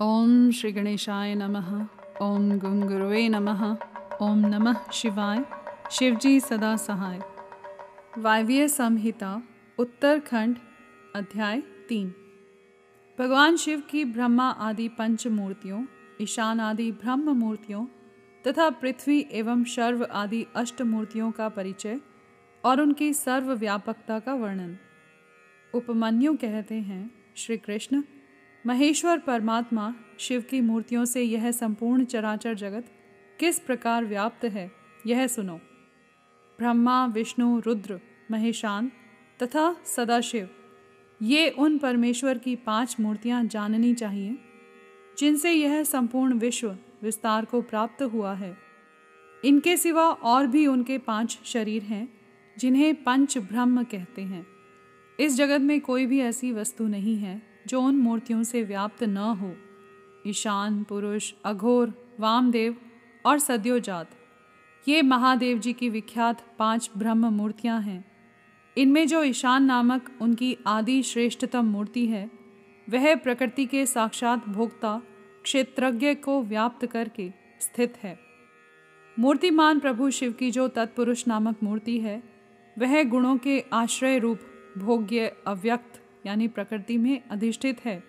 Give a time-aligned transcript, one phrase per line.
[0.00, 1.86] ओम श्री गणेशाय नमः।
[2.22, 3.76] ओम गुंगुरुवे नमः।
[4.22, 5.44] ओम नमः शिवाय।
[5.90, 7.20] शिवजी सदा सहाय।
[8.18, 9.42] वायव्य संहिता,
[9.78, 10.56] उत्तरखंड,
[11.16, 12.14] अध्याय तीन।
[13.18, 15.86] भगवान शिव की ब्रह्मा आदि पंच मूर्तियों
[16.20, 17.86] ईशान आदि ब्रह्म मूर्तियों
[18.46, 22.00] तथा पृथ्वी एवं शर्व आदि अष्ट मूर्तियों का परिचय
[22.64, 24.78] और उनकी सर्वव्यापकता का वर्णन।
[25.74, 28.02] उपमन्यु कहते हैं, श्री कृष्ण
[28.66, 32.86] महेश्वर परमात्मा शिव की मूर्तियों से यह संपूर्ण चराचर जगत
[33.40, 34.72] किस प्रकार व्याप्त है,
[35.06, 35.56] यह सुनो।
[36.58, 38.92] ब्रह्मा, विष्णु, रुद्र, महेशान
[39.42, 40.48] तथा सदाशिव,
[41.22, 44.38] ये उन परमेश्वर की पाँच मूर्तियाँ जाननी चाहिए,
[45.18, 48.56] जिनसे यह संपूर्ण विश्व विस्तार को प्राप्त हुआ है।
[49.44, 52.20] इनके सिवा और भी उनके पाँच शरीर हैं,
[52.58, 54.46] जिन्हें पंच ब्रह्म कहते हैं।
[55.20, 59.16] इस जगत में कोई भी ऐसी वस्तु नहीं है जो उन मूर्तियों से व्याप्त न
[59.16, 59.56] हो,
[60.26, 62.76] ईशान, पुरुष, अघोर, वामदेव
[63.26, 64.10] और सद्योजात
[64.88, 68.04] ये महादेव जी की विख्यात पाँच ब्रह्म मूर्तियाँ हैं।
[68.76, 72.30] इनमें जो ईशान नामक उनकी आदि श्रेष्ठतम मूर्ति है,
[72.90, 75.02] वह प्रकृति के साक्षात भोक्ता,
[75.42, 78.18] क्षेत्रज्ञ को व्याप्त करके स्थित है।
[79.18, 82.22] मूर्तिमान प्रभु शिव की जो तत्पुरुष नामक मूर्ति है,
[82.78, 84.40] वह गुणों के आश्रय रूप,
[84.78, 88.02] भोग्य, अव्यक्त यानी प्रकृति में अधिष्ठित है।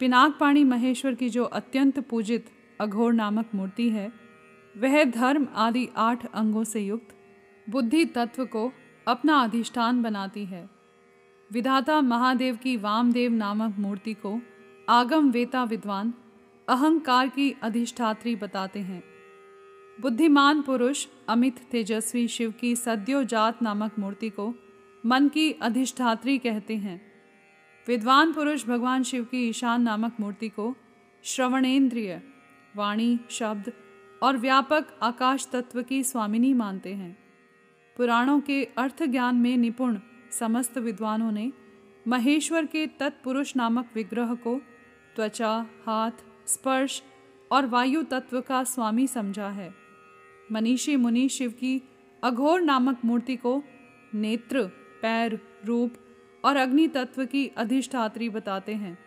[0.00, 2.46] पिनाक पाणी महेश्वर की जो अत्यंत पूजित
[2.80, 4.12] अघोर नामक मूर्ति है,
[4.78, 7.08] वह धर्म आदि आठ अंगों से युक्त
[7.70, 8.72] बुद्धि तत्व को
[9.08, 10.70] अपना अधिष्ठान बनाती है।
[11.52, 14.40] विधाता महादेव की वामदेव नामक मूर्ति को
[14.88, 16.14] आगम वेता विद्वान
[16.68, 19.04] अहंकार की अधिष्ठात्री बताते हैं।
[20.00, 24.54] बुद्धिमान पुरुष अमित तेजस्वी शिव की सद्योजात नामक मूर्ति को
[25.06, 27.13] मन की अधिष्ठात्री कहते हैं।
[27.88, 30.76] विद्वान पुरुष भगवान शिव की ईशान नामक मूर्ति को
[31.24, 32.22] श्रवणेन्द्रिय
[32.76, 33.72] वाणी, शब्द
[34.22, 37.18] और व्यापक आकाश तत्व की स्वामिनी मानते हैं।
[37.96, 39.98] पुराणों के अर्थ ज्ञान में निपुण
[40.30, 41.52] समस्त विद्वानों ने
[42.08, 44.60] महेश्वर के तत्पुरुष नामक विग्रह को
[45.16, 46.10] त्वचा, हाथ,
[46.46, 47.02] स्पर्श
[47.52, 49.74] और वायु तत्व का स्वामी समझा है।
[50.52, 51.82] मनीषी मुनि शिव की
[52.22, 53.62] अघोर नामक मूर्ति को
[54.14, 54.62] नेत्र,
[55.02, 55.94] पैर, रूप
[56.44, 58.98] और अग्नि तत्व की अधिष्ठात्री बताते हैं।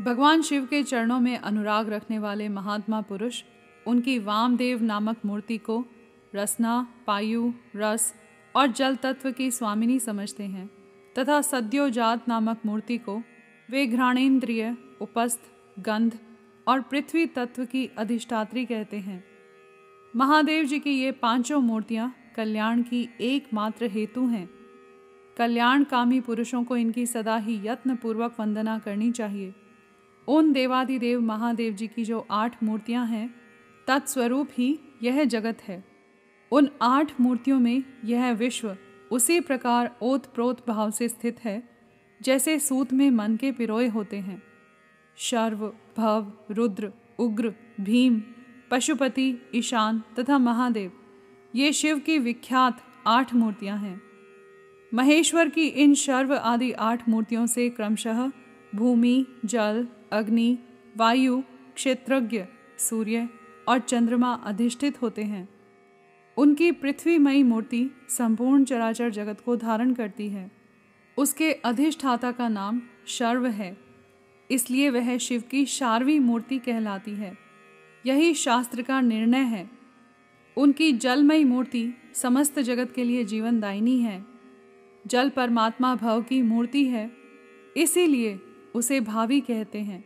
[0.00, 3.42] भगवान शिव के चरणों में अनुराग रखने वाले महात्मा पुरुष,
[3.86, 5.84] उनकी वामदेव नामक मूर्ति को
[6.34, 8.14] रसना, पायु, रस
[8.54, 10.70] और जल तत्व की स्वामिनी समझते हैं
[11.18, 13.22] तथा सद्योजात नामक मूर्ति को
[13.70, 15.40] वे घ्राणेन्द्रिय, उपस्थ,
[15.78, 16.18] गंध
[16.68, 19.24] और पृथ्वी तत्व की अधिष्ठात्री कहते हैं।
[20.16, 24.48] महादेव जी की ये पाँचों मूर्तियाँ कल्याण की एकमात्र हेतु हैं।
[25.36, 29.54] कल्याणकामी पुरुषों को इनकी सदा ही यत्न पूर्वक वंदना करनी चाहिए।
[30.28, 33.34] उन देवादिदेव महादेव जी की जो आठ मूर्तियाँ हैं,
[33.86, 35.84] तत्स्वरूप ही यह जगत है।
[36.52, 38.76] उन आठ मूर्तियों में यह विश्व
[39.10, 41.62] उसी प्रकार ओत प्रोत भाव से स्थित है,
[42.22, 44.42] जैसे सूत में मन के पिरोए होते हैं।
[45.16, 48.22] शर्व, भव, रुद्र, उग्र, भीम,
[48.70, 50.92] पशुपति, ईशान तथा महादेव,
[51.54, 54.13] ये शिव की विख्यात आठ मूर्तियाँ हैं।
[54.94, 58.30] महेश्वर की इन शर्व आदि आठ मूर्तियों से क्रमशः
[58.74, 60.58] भूमि, जल, अग्नि,
[60.96, 61.42] वायु,
[61.74, 62.44] क्षेत्रज्ञ,
[62.78, 63.28] सूर्य
[63.68, 65.48] और चंद्रमा अधिष्ठित होते हैं।
[66.36, 70.50] उनकी पृथ्वीमयी मूर्ति संपूर्ण चराचर जगत को धारण करती है।
[71.18, 73.78] उसके अधिष्ठाता का नाम शर्व है।
[74.50, 77.38] इसलिए वह शिव की शारवी मूर्ति कहलाती है।
[78.06, 79.70] यही शास्त्र का निर्णय है।
[80.56, 84.33] उनकी जलमयी मूर्ति समस्त जगत के लिए जीवनदायिनी है।
[85.06, 87.10] जल परमात्मा भव की मूर्ति है,
[87.76, 88.40] इसीलिए
[88.74, 90.04] उसे भावी कहते हैं।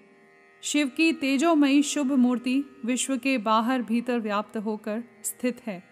[0.63, 5.83] शिव की तेजोमयी शुभ मूर्ति विश्व के बाहर भीतर व्याप्त होकर स्थित है।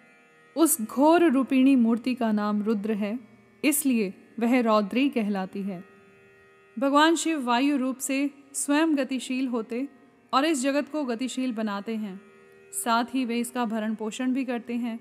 [0.57, 3.19] उस घोर रूपिणी मूर्ति का नाम रुद्र है,
[3.65, 5.85] इसलिए वह रौद्री कहलाती है।
[6.79, 9.89] भगवान शिव वायु रूप से स्वयं गतिशील होते
[10.33, 12.21] और इस जगत को गतिशील बनाते हैं।
[12.73, 14.99] साथ ही वे इसका भरण पोषण भी करते हैं।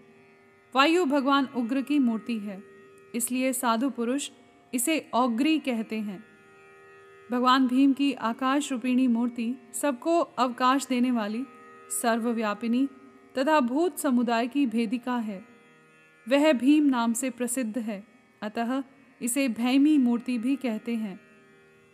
[0.76, 2.75] वायु भगवान उग्र की मूर्ति है।
[3.16, 4.30] इसलिए साधु पुरुष
[4.74, 6.24] इसे औग्री कहते हैं।
[7.32, 11.44] भगवान भीम की आकाश रूपिणी मूर्ति सबको अवकाश देने वाली
[12.02, 12.88] सर्वव्यापिनी
[13.38, 15.46] तथा भूत समुदाय की भेदिका है।
[16.30, 18.04] वह भीम नाम से प्रसिद्ध है,
[18.42, 18.84] अतः
[19.22, 21.20] इसे भैमी मूर्ति भी कहते हैं।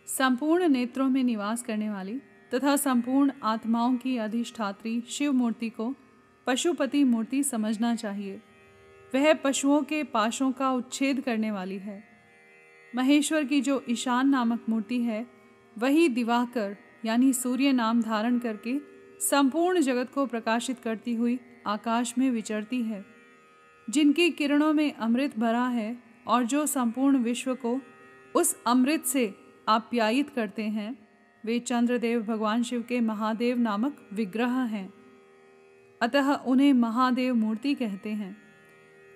[0.06, 2.20] संपूर्ण नेत्रों में निवास करने वाली
[2.54, 5.94] तथा संपूर्ण आत्माओं की अधिष्ठात्री शिव मूर्ति को
[6.46, 8.40] पशुपति मूर्ति समझना चाहिए।
[9.14, 12.04] वह पशुओं के पाशों का उच्छेद करने वाली है।
[12.96, 15.26] महेश्वर की जो ईशान नामक मूर्ति है,
[15.78, 18.78] वही दिवाकर, यानी सूर्य नाम धारण करके
[19.20, 23.06] संपूर्ण जगत को प्रकाशित करती हुई आकाश में विचरती है।
[23.90, 27.80] जिनकी किरणों में अमृत भरा है और जो संपूर्ण विश्व को
[28.34, 29.34] उस अमृत से
[29.68, 31.08] आप्यायित करते हैं,
[31.44, 34.94] वे चंद्रदेव भगवान शिव के महादेव नामक विग्रह हैं।
[36.02, 38.51] अतः उन्हें महादेव मूर्ति कहते हैं।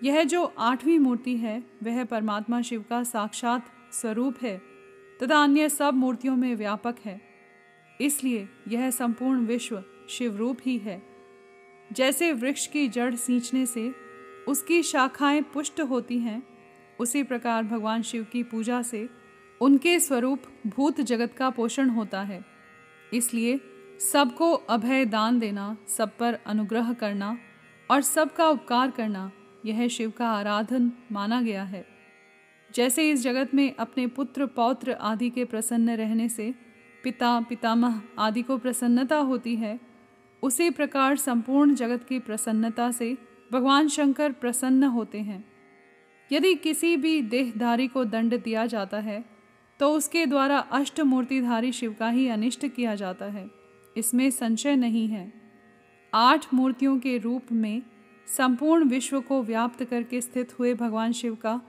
[0.02, 4.62] यह जो आठवीं मूर्ति है, वह परमात्मा शिव का साक्षात स्वरूप है,
[5.22, 7.20] तथा अन्य सब मूर्तियों में व्यापक है।
[8.00, 11.02] इसलिए यह संपूर्ण विश्व शिव रूप ही है।
[11.92, 13.94] जैसे वृक्ष की जड़ सींचने से
[14.48, 16.42] उसकी शाखाएँ पुष्ट होती हैं,
[17.00, 19.08] उसी प्रकार भगवान शिव की पूजा से
[19.60, 22.44] उनके स्वरूप भूत जगत का पोषण होता है।
[23.12, 23.60] इसलिए
[24.12, 27.38] सबको अभय दान देना, सब पर अनुग्रह करना
[27.90, 29.32] और सबका उपकार करना
[29.66, 31.84] यह शिव का आराधन माना गया है।
[32.70, 36.54] जैसे इस जगत में अपने पुत्र, पौत्र आदि के प्रसन्न रहने से
[37.04, 39.78] पिता, पितामह आदि को प्रसन्नता होती है,
[40.42, 43.16] उसी प्रकार संपूर्ण जगत की प्रसन्नता से
[43.52, 45.44] भगवान शंकर प्रसन्न होते हैं।
[46.30, 49.24] यदि किसी भी देहधारी को दंड दिया जाता है
[49.80, 53.48] तो उसके द्वारा अष्टमूर्तिधारी शिव का ही अनिष्ट किया जाता है।
[53.96, 55.32] इसमें संशय नहीं है।
[56.14, 57.82] आठ मूर्तियों के रूप में
[58.28, 61.60] संपूर्ण विश्व को व्याप्त करके स्थित हुए भगवान शिव का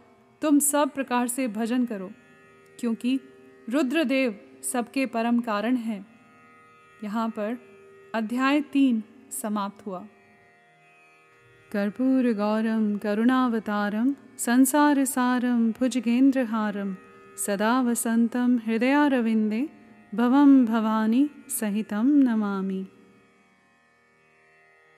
[0.41, 2.09] तुम सब प्रकार से भजन करो,
[2.79, 3.19] क्योंकि
[3.69, 6.05] रुद्रदेव सबके परम कारण हैं।
[7.03, 7.57] यहाँ पर
[8.15, 10.05] अध्याय तीन समाप्त हुआ।
[11.71, 16.95] कर्पूरगौरं करुणावतारं संसारसारं भुजगेन्द्रहारं
[17.37, 19.67] सदा वसन्तं हृदयारविन्दे
[20.13, 22.85] भवं भवानी सहितं नमामि।